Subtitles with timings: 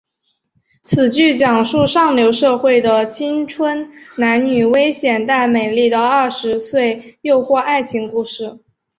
[0.81, 8.57] 此剧讲述上流社会的青春男女危险但美丽的二十岁诱惑爱情故事。